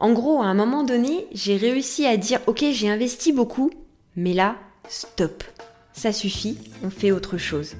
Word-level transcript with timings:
En 0.00 0.12
gros, 0.14 0.40
à 0.40 0.46
un 0.46 0.54
moment 0.54 0.82
donné, 0.82 1.26
j'ai 1.32 1.58
réussi 1.58 2.06
à 2.06 2.16
dire 2.16 2.40
ok, 2.46 2.64
j'ai 2.72 2.88
investi 2.88 3.34
beaucoup, 3.34 3.70
mais 4.16 4.32
là, 4.32 4.56
stop. 4.88 5.44
Ça 5.92 6.10
suffit, 6.10 6.56
on 6.82 6.88
fait 6.88 7.12
autre 7.12 7.36
chose. 7.36 7.76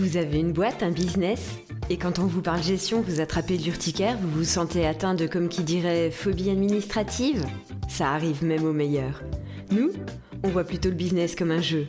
Vous 0.00 0.16
avez 0.16 0.40
une 0.40 0.52
boîte, 0.52 0.82
un 0.82 0.90
business, 0.90 1.50
et 1.90 1.96
quand 1.96 2.18
on 2.18 2.26
vous 2.26 2.42
parle 2.42 2.62
gestion, 2.62 3.00
vous 3.00 3.20
attrapez 3.20 3.56
l'urticaire, 3.56 4.18
vous 4.20 4.30
vous 4.30 4.44
sentez 4.44 4.84
atteint 4.84 5.14
de, 5.14 5.28
comme 5.28 5.48
qui 5.48 5.62
dirait, 5.62 6.10
phobie 6.10 6.50
administrative? 6.50 7.44
Ça 7.88 8.10
arrive 8.10 8.42
même 8.42 8.64
aux 8.64 8.72
meilleurs. 8.72 9.22
Nous, 9.70 9.92
on 10.42 10.48
voit 10.48 10.64
plutôt 10.64 10.88
le 10.88 10.96
business 10.96 11.36
comme 11.36 11.52
un 11.52 11.62
jeu. 11.62 11.86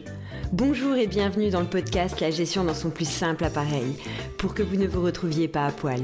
Bonjour 0.52 0.96
et 0.96 1.06
bienvenue 1.06 1.52
dans 1.52 1.60
le 1.60 1.68
podcast 1.68 2.20
La 2.22 2.32
gestion 2.32 2.64
dans 2.64 2.74
son 2.74 2.90
plus 2.90 3.08
simple 3.08 3.44
appareil, 3.44 3.96
pour 4.40 4.56
que 4.56 4.64
vous 4.64 4.78
ne 4.78 4.88
vous 4.88 5.04
retrouviez 5.04 5.48
pas 5.48 5.68
à 5.68 5.71
poil. 5.71 6.02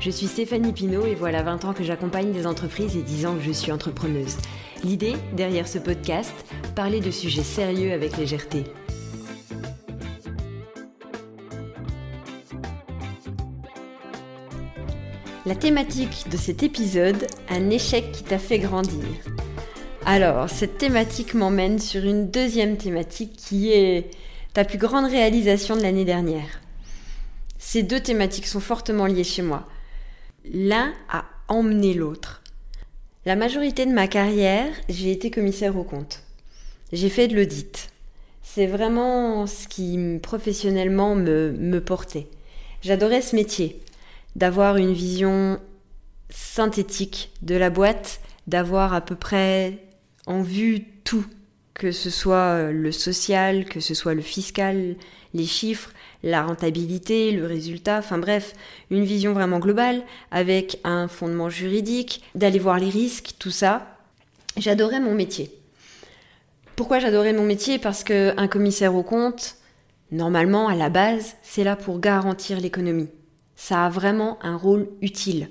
Je 0.00 0.10
suis 0.10 0.26
Stéphanie 0.26 0.72
Pinault 0.72 1.06
et 1.06 1.14
voilà 1.14 1.44
20 1.44 1.64
ans 1.64 1.72
que 1.72 1.84
j'accompagne 1.84 2.32
des 2.32 2.44
entreprises 2.44 2.96
et 2.96 3.02
10 3.02 3.26
ans 3.26 3.36
que 3.36 3.42
je 3.42 3.52
suis 3.52 3.70
entrepreneuse. 3.70 4.36
L'idée, 4.82 5.14
derrière 5.36 5.68
ce 5.68 5.78
podcast, 5.78 6.32
parler 6.74 6.98
de 6.98 7.12
sujets 7.12 7.44
sérieux 7.44 7.92
avec 7.92 8.16
légèreté. 8.16 8.64
La 15.46 15.54
thématique 15.54 16.26
de 16.32 16.36
cet 16.36 16.64
épisode, 16.64 17.28
un 17.48 17.70
échec 17.70 18.10
qui 18.10 18.24
t'a 18.24 18.38
fait 18.38 18.58
grandir. 18.58 19.04
Alors, 20.06 20.50
cette 20.50 20.76
thématique 20.76 21.32
m'emmène 21.32 21.78
sur 21.78 22.04
une 22.04 22.30
deuxième 22.30 22.76
thématique 22.76 23.36
qui 23.36 23.72
est 23.72 24.10
ta 24.52 24.62
plus 24.62 24.76
grande 24.76 25.06
réalisation 25.06 25.76
de 25.76 25.82
l'année 25.82 26.04
dernière. 26.04 26.60
Ces 27.56 27.82
deux 27.82 28.00
thématiques 28.00 28.46
sont 28.46 28.60
fortement 28.60 29.06
liées 29.06 29.24
chez 29.24 29.40
moi. 29.40 29.66
L'un 30.52 30.92
a 31.08 31.24
emmené 31.48 31.94
l'autre. 31.94 32.42
La 33.24 33.34
majorité 33.34 33.86
de 33.86 33.92
ma 33.92 34.06
carrière, 34.06 34.70
j'ai 34.90 35.10
été 35.10 35.30
commissaire 35.30 35.74
au 35.78 35.84
compte. 35.84 36.22
J'ai 36.92 37.08
fait 37.08 37.26
de 37.26 37.36
l'audit. 37.36 37.88
C'est 38.42 38.66
vraiment 38.66 39.46
ce 39.46 39.66
qui 39.68 40.18
professionnellement 40.22 41.14
me, 41.14 41.52
me 41.52 41.80
portait. 41.80 42.26
J'adorais 42.82 43.22
ce 43.22 43.34
métier, 43.34 43.80
d'avoir 44.36 44.76
une 44.76 44.92
vision 44.92 45.58
synthétique 46.28 47.30
de 47.40 47.54
la 47.54 47.70
boîte, 47.70 48.20
d'avoir 48.46 48.92
à 48.92 49.00
peu 49.00 49.16
près 49.16 49.78
en 50.26 50.42
vue 50.42 50.84
tout, 51.04 51.24
que 51.74 51.92
ce 51.92 52.10
soit 52.10 52.36
euh, 52.36 52.72
le 52.72 52.92
social, 52.92 53.64
que 53.64 53.80
ce 53.80 53.94
soit 53.94 54.14
le 54.14 54.22
fiscal, 54.22 54.96
les 55.34 55.46
chiffres, 55.46 55.90
la 56.22 56.42
rentabilité, 56.42 57.32
le 57.32 57.46
résultat, 57.46 57.98
enfin 57.98 58.18
bref, 58.18 58.54
une 58.90 59.04
vision 59.04 59.32
vraiment 59.32 59.58
globale 59.58 60.02
avec 60.30 60.78
un 60.84 61.08
fondement 61.08 61.50
juridique, 61.50 62.22
d'aller 62.34 62.58
voir 62.58 62.78
les 62.78 62.88
risques, 62.88 63.32
tout 63.38 63.50
ça. 63.50 63.98
J'adorais 64.56 65.00
mon 65.00 65.14
métier. 65.14 65.50
Pourquoi 66.76 66.98
j'adorais 66.98 67.32
mon 67.32 67.44
métier? 67.44 67.78
Parce 67.78 68.04
que 68.04 68.32
un 68.36 68.48
commissaire 68.48 68.94
au 68.94 69.02
compte, 69.02 69.56
normalement 70.10 70.68
à 70.68 70.74
la 70.74 70.88
base, 70.88 71.36
c'est 71.42 71.64
là 71.64 71.76
pour 71.76 72.00
garantir 72.00 72.60
l'économie. 72.60 73.10
Ça 73.56 73.84
a 73.84 73.90
vraiment 73.90 74.38
un 74.42 74.56
rôle 74.56 74.88
utile. 75.02 75.48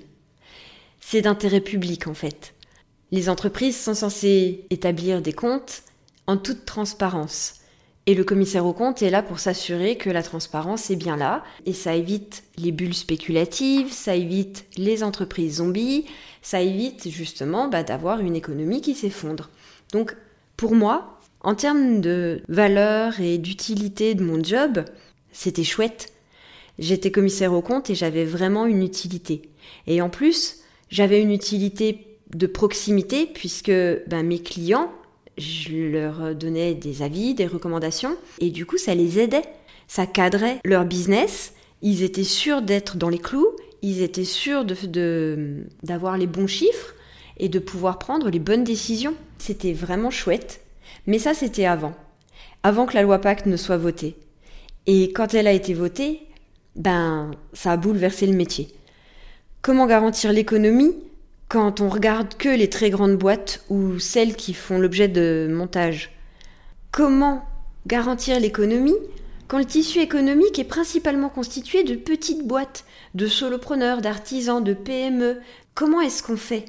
C'est 1.00 1.22
d'intérêt 1.22 1.60
public 1.60 2.06
en 2.06 2.14
fait. 2.14 2.53
Les 3.12 3.28
entreprises 3.28 3.80
sont 3.80 3.94
censées 3.94 4.66
établir 4.70 5.22
des 5.22 5.32
comptes 5.32 5.82
en 6.26 6.36
toute 6.36 6.64
transparence. 6.64 7.60
Et 8.06 8.14
le 8.14 8.24
commissaire 8.24 8.66
aux 8.66 8.74
comptes 8.74 9.02
est 9.02 9.10
là 9.10 9.22
pour 9.22 9.38
s'assurer 9.38 9.96
que 9.96 10.10
la 10.10 10.22
transparence 10.22 10.90
est 10.90 10.96
bien 10.96 11.16
là. 11.16 11.42
Et 11.64 11.72
ça 11.72 11.94
évite 11.94 12.44
les 12.58 12.70
bulles 12.70 12.94
spéculatives, 12.94 13.92
ça 13.92 14.14
évite 14.14 14.66
les 14.76 15.02
entreprises 15.02 15.56
zombies, 15.56 16.04
ça 16.42 16.60
évite 16.60 17.08
justement 17.08 17.68
bah, 17.68 17.82
d'avoir 17.82 18.20
une 18.20 18.36
économie 18.36 18.82
qui 18.82 18.94
s'effondre. 18.94 19.48
Donc 19.92 20.16
pour 20.56 20.74
moi, 20.74 21.18
en 21.40 21.54
termes 21.54 22.00
de 22.00 22.42
valeur 22.48 23.20
et 23.20 23.38
d'utilité 23.38 24.14
de 24.14 24.22
mon 24.22 24.42
job, 24.42 24.84
c'était 25.32 25.64
chouette. 25.64 26.12
J'étais 26.78 27.10
commissaire 27.10 27.54
aux 27.54 27.62
comptes 27.62 27.88
et 27.88 27.94
j'avais 27.94 28.24
vraiment 28.24 28.66
une 28.66 28.82
utilité. 28.82 29.48
Et 29.86 30.02
en 30.02 30.10
plus, 30.10 30.60
j'avais 30.90 31.22
une 31.22 31.30
utilité 31.30 32.13
de 32.34 32.46
proximité 32.46 33.26
puisque 33.26 33.70
ben, 33.70 34.22
mes 34.24 34.40
clients, 34.40 34.92
je 35.38 35.90
leur 35.90 36.34
donnais 36.34 36.74
des 36.74 37.02
avis, 37.02 37.34
des 37.34 37.46
recommandations 37.46 38.16
et 38.40 38.50
du 38.50 38.66
coup 38.66 38.78
ça 38.78 38.94
les 38.94 39.18
aidait, 39.18 39.44
ça 39.88 40.06
cadrait 40.06 40.58
leur 40.64 40.84
business, 40.84 41.54
ils 41.82 42.02
étaient 42.02 42.24
sûrs 42.24 42.62
d'être 42.62 42.96
dans 42.96 43.08
les 43.08 43.18
clous, 43.18 43.48
ils 43.82 44.02
étaient 44.02 44.24
sûrs 44.24 44.64
de, 44.64 45.64
d'avoir 45.82 46.16
les 46.16 46.26
bons 46.26 46.46
chiffres 46.46 46.94
et 47.36 47.48
de 47.48 47.58
pouvoir 47.58 47.98
prendre 47.98 48.30
les 48.30 48.38
bonnes 48.38 48.64
décisions. 48.64 49.14
C'était 49.38 49.72
vraiment 49.72 50.10
chouette, 50.10 50.60
mais 51.06 51.18
ça 51.18 51.34
c'était 51.34 51.66
avant, 51.66 51.94
avant 52.62 52.86
que 52.86 52.94
la 52.94 53.02
loi 53.02 53.18
Pacte 53.18 53.46
ne 53.46 53.56
soit 53.56 53.76
votée. 53.76 54.16
Et 54.86 55.12
quand 55.12 55.34
elle 55.34 55.46
a 55.46 55.52
été 55.52 55.74
votée, 55.74 56.20
ben 56.76 57.32
ça 57.52 57.72
a 57.72 57.76
bouleversé 57.76 58.26
le 58.26 58.36
métier. 58.36 58.68
Comment 59.62 59.86
garantir 59.86 60.32
l'économie? 60.32 60.94
Quand 61.54 61.80
on 61.80 61.88
regarde 61.88 62.34
que 62.34 62.48
les 62.48 62.68
très 62.68 62.90
grandes 62.90 63.14
boîtes 63.14 63.64
ou 63.68 64.00
celles 64.00 64.34
qui 64.34 64.54
font 64.54 64.76
l'objet 64.76 65.06
de 65.06 65.46
montage. 65.48 66.10
Comment 66.90 67.44
garantir 67.86 68.40
l'économie 68.40 68.96
quand 69.46 69.58
le 69.58 69.64
tissu 69.64 70.00
économique 70.00 70.58
est 70.58 70.64
principalement 70.64 71.28
constitué 71.28 71.84
de 71.84 71.94
petites 71.94 72.44
boîtes, 72.44 72.84
de 73.14 73.28
solopreneurs, 73.28 74.00
d'artisans, 74.00 74.64
de 74.64 74.74
PME 74.74 75.38
Comment 75.76 76.00
est-ce 76.00 76.24
qu'on 76.24 76.36
fait? 76.36 76.64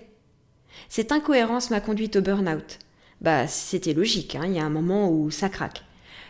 Cette 0.88 1.12
incohérence 1.12 1.72
m'a 1.72 1.81
conduite 1.81 2.17
au 2.17 2.22
burn-out. 2.22 2.78
Bah, 3.22 3.47
c'était 3.47 3.94
logique, 3.94 4.35
hein, 4.35 4.44
il 4.46 4.53
y 4.53 4.59
a 4.59 4.66
un 4.66 4.69
moment 4.69 5.09
où 5.09 5.31
ça 5.31 5.50
craque. 5.50 5.84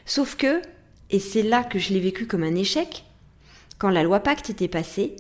Sauf 0.06 0.38
que, 0.38 0.62
et 1.10 1.20
c'est 1.20 1.44
là 1.44 1.66
que 1.66 1.78
je 1.78 1.92
l'ai 1.92 2.00
vécu 2.00 2.26
comme 2.26 2.44
un 2.44 2.56
échec, 2.56 3.04
quand 3.80 3.90
la 3.90 4.04
loi 4.04 4.22
Pacte 4.22 4.50
était 4.50 4.70
passée, 4.70 5.18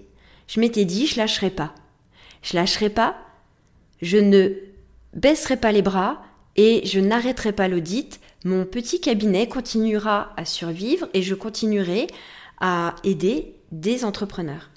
je 0.47 0.62
m'étais 0.62 0.85
dit 0.85 1.06
je 1.06 1.17
lâcherai 1.17 1.50
pas 1.50 1.75
je 2.46 2.56
lâcherai 2.56 2.90
pas, 2.90 3.17
je 4.02 4.18
ne 4.18 4.50
baisserai 5.14 5.58
pas 5.58 5.72
les 5.72 5.82
bras 5.82 6.24
et 6.56 6.82
je 6.86 7.00
n'arrêterai 7.00 7.54
pas 7.54 7.68
l'audit. 7.68 8.20
Mon 8.44 8.66
petit 8.66 9.02
cabinet 9.02 9.48
continuera 9.48 10.34
à 10.38 10.46
survivre 10.46 11.08
et 11.14 11.22
je 11.22 11.36
continuerai 11.36 12.08
à 12.60 12.96
aider 13.04 13.56
des 13.72 14.06
entrepreneurs. 14.06 14.70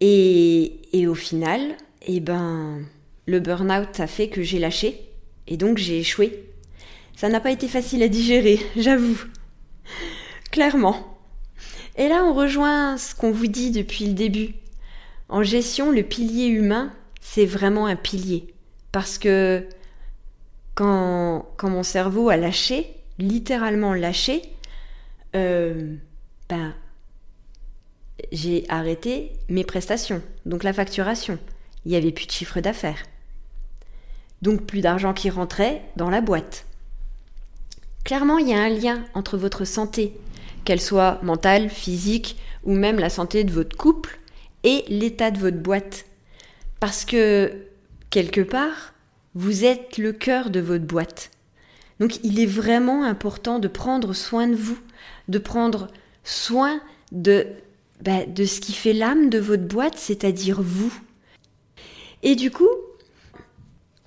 Et, 0.00 1.06
au 1.06 1.14
final, 1.14 1.76
eh 2.06 2.18
ben, 2.18 2.80
le 3.26 3.38
burn-out 3.38 4.00
a 4.00 4.06
fait 4.08 4.28
que 4.28 4.42
j'ai 4.42 4.58
lâché 4.58 5.00
et 5.46 5.56
donc 5.56 5.78
j'ai 5.78 6.00
échoué. 6.00 6.44
Ça 7.14 7.28
n'a 7.28 7.38
pas 7.38 7.52
été 7.52 7.68
facile 7.68 8.02
à 8.02 8.08
digérer, 8.08 8.58
j'avoue. 8.76 9.20
Clairement. 10.50 11.18
Et 11.96 12.08
là, 12.08 12.24
on 12.24 12.34
rejoint 12.34 12.96
ce 12.96 13.14
qu'on 13.14 13.30
vous 13.30 13.46
dit 13.46 13.70
depuis 13.70 14.06
le 14.06 14.14
début. 14.14 14.54
En 15.28 15.42
gestion, 15.42 15.92
le 15.92 16.02
pilier 16.02 16.46
humain, 16.46 16.92
c'est 17.32 17.46
vraiment 17.46 17.86
un 17.86 17.96
pilier. 17.96 18.52
Parce 18.92 19.16
que 19.16 19.66
quand, 20.74 21.46
quand 21.56 21.70
mon 21.70 21.82
cerveau 21.82 22.28
a 22.28 22.36
lâché, 22.36 22.94
littéralement 23.18 23.94
lâché, 23.94 24.42
euh, 25.34 25.96
ben, 26.50 26.74
j'ai 28.32 28.66
arrêté 28.68 29.32
mes 29.48 29.64
prestations, 29.64 30.20
donc 30.44 30.62
la 30.62 30.74
facturation. 30.74 31.38
Il 31.86 31.92
n'y 31.92 31.96
avait 31.96 32.12
plus 32.12 32.26
de 32.26 32.32
chiffre 32.32 32.60
d'affaires. 32.60 33.02
Donc 34.42 34.66
plus 34.66 34.82
d'argent 34.82 35.14
qui 35.14 35.30
rentrait 35.30 35.80
dans 35.96 36.10
la 36.10 36.20
boîte. 36.20 36.66
Clairement, 38.04 38.36
il 38.36 38.48
y 38.48 38.54
a 38.54 38.60
un 38.60 38.68
lien 38.68 39.04
entre 39.14 39.38
votre 39.38 39.64
santé, 39.64 40.12
qu'elle 40.66 40.82
soit 40.82 41.18
mentale, 41.22 41.70
physique 41.70 42.36
ou 42.64 42.74
même 42.74 42.98
la 42.98 43.08
santé 43.08 43.42
de 43.44 43.52
votre 43.52 43.74
couple, 43.74 44.18
et 44.64 44.84
l'état 44.88 45.30
de 45.30 45.38
votre 45.38 45.56
boîte. 45.56 46.04
Parce 46.82 47.04
que, 47.04 47.52
quelque 48.10 48.40
part, 48.40 48.94
vous 49.36 49.64
êtes 49.64 49.98
le 49.98 50.12
cœur 50.12 50.50
de 50.50 50.58
votre 50.58 50.84
boîte. 50.84 51.30
Donc 52.00 52.18
il 52.24 52.40
est 52.40 52.46
vraiment 52.46 53.04
important 53.04 53.60
de 53.60 53.68
prendre 53.68 54.12
soin 54.14 54.48
de 54.48 54.56
vous, 54.56 54.80
de 55.28 55.38
prendre 55.38 55.86
soin 56.24 56.80
de, 57.12 57.46
bah, 58.00 58.26
de 58.26 58.44
ce 58.44 58.60
qui 58.60 58.72
fait 58.72 58.94
l'âme 58.94 59.30
de 59.30 59.38
votre 59.38 59.62
boîte, 59.62 59.96
c'est-à-dire 59.96 60.60
vous. 60.60 60.92
Et 62.24 62.34
du 62.34 62.50
coup, 62.50 62.74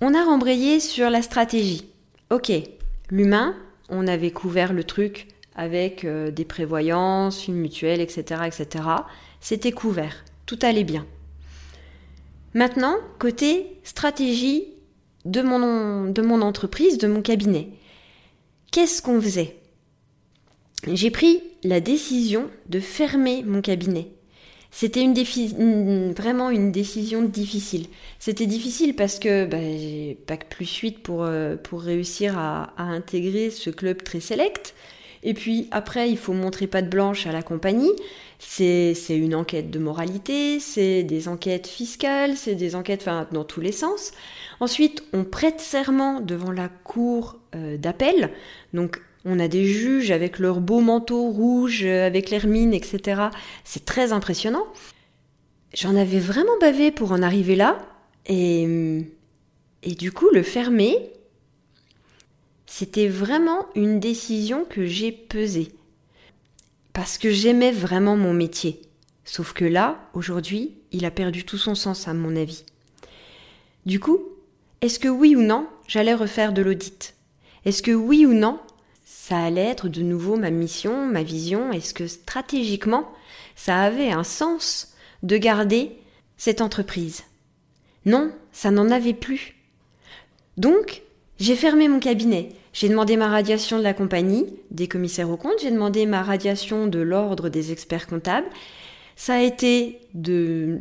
on 0.02 0.12
a 0.12 0.22
rembrayé 0.22 0.78
sur 0.78 1.08
la 1.08 1.22
stratégie. 1.22 1.88
Ok, 2.28 2.52
l'humain, 3.08 3.56
on 3.88 4.06
avait 4.06 4.32
couvert 4.32 4.74
le 4.74 4.84
truc 4.84 5.28
avec 5.54 6.04
euh, 6.04 6.30
des 6.30 6.44
prévoyances, 6.44 7.48
une 7.48 7.56
mutuelle, 7.56 8.02
etc., 8.02 8.42
etc. 8.44 8.84
C'était 9.40 9.72
couvert 9.72 10.26
tout 10.46 10.58
allait 10.62 10.84
bien. 10.84 11.04
Maintenant, 12.56 12.96
côté 13.18 13.66
stratégie 13.84 14.64
de 15.26 15.42
mon, 15.42 16.40
entreprise, 16.40 16.96
de 16.96 17.06
mon 17.06 17.20
cabinet, 17.20 17.68
qu'est-ce 18.72 19.02
qu'on 19.02 19.20
faisait? 19.20 19.56
J'ai 20.90 21.10
pris 21.10 21.42
la 21.64 21.80
décision 21.80 22.48
de 22.70 22.80
fermer 22.80 23.42
mon 23.42 23.60
cabinet. 23.60 24.08
C'était 24.70 25.04
vraiment 26.16 26.48
une 26.48 26.72
décision 26.72 27.20
difficile. 27.20 27.88
C'était 28.18 28.46
difficile 28.46 28.96
parce 28.96 29.18
que 29.18 29.44
bah, 29.44 29.60
j'ai 29.60 30.16
pas 30.26 30.38
que 30.38 30.46
plus 30.46 30.78
8 30.78 31.02
pour, 31.02 31.24
euh, 31.24 31.56
pour 31.56 31.82
réussir 31.82 32.38
à, 32.38 32.72
intégrer 32.78 33.50
ce 33.50 33.68
club 33.68 34.02
très 34.02 34.20
select. 34.20 34.74
Et 35.22 35.34
puis 35.34 35.68
après, 35.70 36.10
il 36.10 36.18
faut 36.18 36.32
montrer 36.32 36.66
pas 36.66 36.82
de 36.82 36.88
blanche 36.88 37.26
à 37.26 37.32
la 37.32 37.42
compagnie. 37.42 37.92
C'est 38.38 38.94
une 39.08 39.34
enquête 39.34 39.70
de 39.70 39.78
moralité, 39.78 40.60
c'est 40.60 41.02
des 41.02 41.28
enquêtes 41.28 41.66
fiscales, 41.66 42.36
c'est 42.36 42.54
des 42.54 42.74
enquêtes 42.74 43.08
dans 43.32 43.44
tous 43.44 43.60
les 43.60 43.72
sens. 43.72 44.12
Ensuite, 44.60 45.02
on 45.12 45.24
prête 45.24 45.60
serment 45.60 46.20
devant 46.20 46.50
la 46.50 46.68
cour 46.68 47.38
euh, 47.54 47.76
d'appel. 47.76 48.30
Donc 48.74 49.00
on 49.24 49.40
a 49.40 49.48
des 49.48 49.64
juges 49.64 50.10
avec 50.10 50.38
leurs 50.38 50.60
beaux 50.60 50.80
manteaux 50.80 51.30
rouges, 51.30 51.84
euh, 51.84 52.06
avec 52.06 52.30
l'hermine, 52.30 52.74
etc. 52.74 53.22
C'est 53.64 53.84
très 53.84 54.12
impressionnant. 54.12 54.66
J'en 55.74 55.96
avais 55.96 56.20
vraiment 56.20 56.56
bavé 56.60 56.90
pour 56.90 57.12
en 57.12 57.22
arriver 57.22 57.56
là. 57.56 57.78
Et, 58.26 58.66
et 59.82 59.94
du 59.94 60.12
coup, 60.12 60.28
le 60.32 60.42
fermer, 60.42 61.12
c'était 62.66 63.08
vraiment 63.08 63.66
une 63.74 64.00
décision 64.00 64.64
que 64.64 64.86
j'ai 64.86 65.12
pesée. 65.12 65.72
Parce 66.92 67.18
que 67.18 67.30
j'aimais 67.30 67.72
vraiment 67.72 68.16
mon 68.16 68.32
métier. 68.32 68.82
Sauf 69.24 69.52
que 69.52 69.64
là, 69.64 69.98
aujourd'hui, 70.14 70.74
il 70.92 71.04
a 71.04 71.10
perdu 71.10 71.44
tout 71.44 71.58
son 71.58 71.74
sens 71.74 72.08
à 72.08 72.14
mon 72.14 72.36
avis. 72.36 72.64
Du 73.84 74.00
coup, 74.00 74.20
est-ce 74.80 74.98
que 74.98 75.08
oui 75.08 75.36
ou 75.36 75.42
non, 75.42 75.68
j'allais 75.86 76.14
refaire 76.14 76.52
de 76.52 76.62
l'audit? 76.62 77.14
Est-ce 77.64 77.82
que 77.82 77.92
oui 77.92 78.26
ou 78.26 78.32
non, 78.32 78.60
ça 79.04 79.38
allait 79.38 79.66
être 79.66 79.88
de 79.88 80.02
nouveau 80.02 80.36
ma 80.36 80.50
mission, 80.50 81.06
ma 81.06 81.22
vision? 81.22 81.72
Est-ce 81.72 81.94
que 81.94 82.06
stratégiquement, 82.06 83.10
ça 83.56 83.80
avait 83.80 84.10
un 84.10 84.24
sens 84.24 84.94
de 85.22 85.36
garder 85.36 85.92
cette 86.36 86.60
entreprise? 86.60 87.24
Non, 88.04 88.32
ça 88.52 88.70
n'en 88.70 88.90
avait 88.90 89.14
plus. 89.14 89.56
Donc, 90.56 91.02
j'ai 91.38 91.56
fermé 91.56 91.88
mon 91.88 92.00
cabinet. 92.00 92.50
J'ai 92.72 92.88
demandé 92.88 93.16
ma 93.16 93.28
radiation 93.28 93.78
de 93.78 93.82
la 93.82 93.94
compagnie, 93.94 94.46
des 94.70 94.88
commissaires 94.88 95.30
aux 95.30 95.36
comptes, 95.36 95.60
j'ai 95.62 95.70
demandé 95.70 96.04
ma 96.04 96.22
radiation 96.22 96.86
de 96.86 96.98
l'ordre 96.98 97.48
des 97.48 97.72
experts 97.72 98.06
comptables. 98.06 98.48
Ça 99.16 99.34
a 99.34 99.40
été 99.40 100.00
de, 100.12 100.78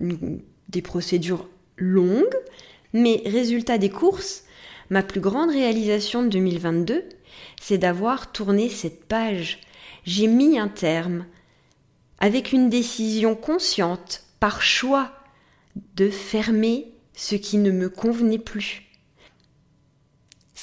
des 0.70 0.82
procédures 0.82 1.48
longues, 1.78 2.36
mais 2.92 3.22
résultat 3.26 3.78
des 3.78 3.90
courses, 3.90 4.44
ma 4.90 5.04
plus 5.04 5.22
grande 5.22 5.52
réalisation 5.52 6.24
de 6.24 6.30
2022, 6.30 7.04
c'est 7.62 7.78
d'avoir 7.78 8.32
tourné 8.32 8.70
cette 8.70 9.06
page. 9.06 9.62
J'ai 10.04 10.28
mis 10.28 10.60
un 10.60 10.68
terme, 10.68 11.26
avec 12.20 12.52
une 12.52 12.70
décision 12.70 13.36
consciente, 13.36 14.24
par 14.40 14.62
choix, 14.62 15.12
de 15.96 16.10
fermer 16.10 16.92
ce 17.14 17.36
qui 17.36 17.58
ne 17.58 17.72
me 17.72 17.90
convenait 17.90 18.38
plus. 18.38 18.85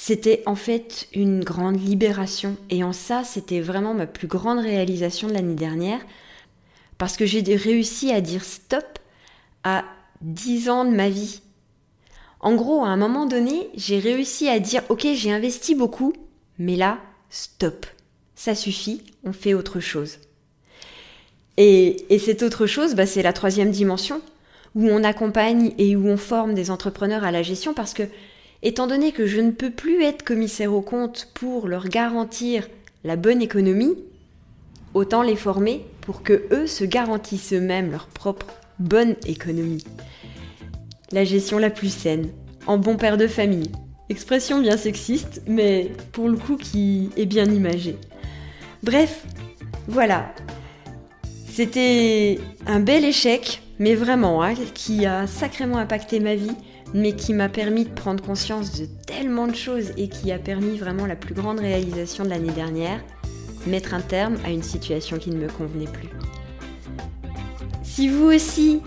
C'était 0.05 0.43
en 0.47 0.57
fait 0.57 1.07
une 1.15 1.45
grande 1.45 1.81
libération 1.81 2.57
et 2.71 2.83
en 2.83 2.93
ça 2.93 3.23
c'était 3.23 3.61
vraiment 3.61 3.95
ma 3.95 4.09
plus 4.09 4.27
grande 4.27 4.59
réalisation 4.59 5.29
de 5.29 5.33
l'année 5.33 5.55
dernière 5.55 6.01
parce 6.99 7.17
que 7.17 7.25
j'ai 7.25 7.45
réussi 7.55 8.11
à 8.11 8.21
dire 8.21 8.43
stop 8.43 8.99
à 9.63 9.85
10 10.23 10.71
ans 10.71 10.85
de 10.85 10.91
ma 10.91 11.09
vie. 11.09 11.43
En 12.41 12.57
gros, 12.57 12.85
à 12.85 12.89
un 12.89 12.97
moment 12.97 13.27
donné, 13.27 13.71
j'ai 13.77 14.01
réussi 14.01 14.49
à 14.49 14.59
dire 14.59 14.83
ok 14.89 15.07
j'ai 15.15 15.31
investi 15.31 15.77
beaucoup, 15.77 16.15
mais 16.59 16.75
là, 16.75 16.99
stop. 17.31 17.87
Ça 18.35 18.57
suffit, 18.57 19.05
on 19.23 19.33
fait 19.33 19.55
autre 19.55 19.79
chose. 19.79 20.19
Et, 21.59 22.13
et 22.13 22.19
cette 22.19 22.43
autre 22.43 22.67
chose, 22.67 22.97
bah, 22.97 23.07
c'est 23.07 23.23
la 23.23 23.33
troisième 23.33 23.71
dimension, 23.71 24.21
où 24.75 24.89
on 24.89 25.05
accompagne 25.05 25.75
et 25.79 25.95
où 25.95 26.09
on 26.09 26.17
forme 26.17 26.55
des 26.55 26.73
entrepreneurs 26.73 27.23
à 27.23 27.31
la 27.31 27.45
gestion, 27.45 27.73
parce 27.73 27.95
que, 27.95 28.03
étant 28.63 28.87
donné 28.87 29.13
que 29.13 29.27
je 29.27 29.41
ne 29.41 29.51
peux 29.51 29.71
plus 29.71 30.03
être 30.03 30.25
commissaire 30.25 30.73
aux 30.73 30.83
comptes 30.83 31.29
pour 31.35 31.69
leur 31.69 31.89
garantir 31.89 32.69
la 33.05 33.17
bonne 33.17 33.43
économie, 33.43 33.97
autant 34.95 35.23
les 35.23 35.37
former 35.37 35.85
pour 36.01 36.23
que 36.23 36.45
eux 36.53 36.67
se 36.67 36.85
garantissent 36.85 37.53
eux-mêmes 37.53 37.91
leur 37.91 38.07
propre 38.07 38.47
bonne 38.79 39.17
économie. 39.27 39.85
La 41.11 41.25
gestion 41.25 41.59
la 41.59 41.71
plus 41.71 41.93
saine, 41.93 42.31
en 42.67 42.79
bon 42.79 42.97
père 42.97 43.17
de 43.17 43.27
famille, 43.27 43.71
Expression 44.13 44.61
bien 44.61 44.77
sexiste, 44.77 45.41
mais 45.47 45.91
pour 46.13 46.29
le 46.29 46.37
coup 46.37 46.59
qui 46.59 47.09
est 47.17 47.25
bien 47.25 47.47
imagée. 47.47 47.97
Bref, 48.83 49.25
voilà. 49.89 50.35
C'était 51.49 52.39
un 52.67 52.81
bel 52.81 53.07
échec, 53.07 53.63
mais 53.79 53.95
vraiment, 53.95 54.43
hein, 54.43 54.53
qui 54.75 55.07
a 55.07 55.27
sacrément 55.27 55.79
impacté 55.79 56.21
ma 56.21 56.35
vie, 56.35 56.53
mais 56.95 57.13
qui 57.13 57.33
m'a 57.33 57.49
permis 57.49 57.85
de 57.85 57.91
prendre 57.91 58.23
conscience 58.23 58.79
de 58.79 58.87
tellement 59.07 59.47
de 59.47 59.55
choses 59.55 59.93
et 59.97 60.09
qui 60.09 60.33
a 60.33 60.39
permis 60.39 60.77
vraiment 60.77 61.07
la 61.07 61.17
plus 61.17 61.35
grande 61.35 61.61
réalisation 61.61 62.25
de 62.25 62.31
l'année 62.31 62.53
dernière, 62.53 63.01
mettre 63.67 63.95
un 63.95 64.01
terme 64.01 64.37
à 64.45 64.51
une 64.51 64.63
situation 64.63 65.19
qui 65.19 65.31
ne 65.31 65.37
me 65.37 65.49
convenait 65.49 65.87
plus. 65.87 66.09
Si 67.83 68.09
vous 68.09 68.27
aussi, 68.27 68.81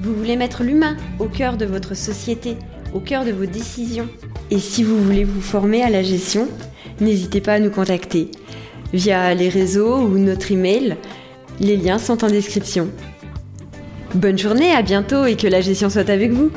vous 0.00 0.14
voulez 0.14 0.36
mettre 0.36 0.62
l'humain 0.62 0.96
au 1.18 1.26
cœur 1.26 1.56
de 1.56 1.64
votre 1.64 1.94
société, 1.94 2.56
au 2.92 3.00
cœur 3.00 3.24
de 3.24 3.32
vos 3.32 3.46
décisions, 3.46 4.08
et 4.50 4.58
si 4.58 4.82
vous 4.82 5.02
voulez 5.02 5.24
vous 5.24 5.40
former 5.40 5.82
à 5.82 5.90
la 5.90 6.02
gestion, 6.02 6.48
n'hésitez 7.00 7.40
pas 7.40 7.54
à 7.54 7.58
nous 7.58 7.70
contacter 7.70 8.30
via 8.92 9.34
les 9.34 9.48
réseaux 9.48 9.98
ou 9.98 10.18
notre 10.18 10.52
email. 10.52 10.96
Les 11.60 11.76
liens 11.76 11.98
sont 11.98 12.24
en 12.24 12.28
description. 12.28 12.88
Bonne 14.14 14.38
journée, 14.38 14.70
à 14.70 14.82
bientôt 14.82 15.24
et 15.24 15.36
que 15.36 15.48
la 15.48 15.60
gestion 15.60 15.90
soit 15.90 16.08
avec 16.08 16.30
vous. 16.30 16.50